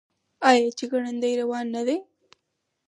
آیا 0.49 0.69
چې 0.77 0.85
ګړندی 0.91 1.33
روان 1.41 1.65
نه 1.75 1.81
دی؟ 1.87 1.97